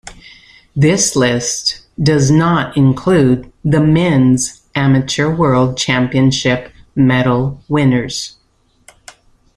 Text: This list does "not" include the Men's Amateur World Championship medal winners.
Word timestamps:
This 0.75 1.15
list 1.15 1.81
does 2.01 2.31
"not" 2.31 2.75
include 2.75 3.53
the 3.63 3.79
Men's 3.79 4.63
Amateur 4.73 5.29
World 5.29 5.77
Championship 5.77 6.73
medal 6.95 7.61
winners. 7.67 8.35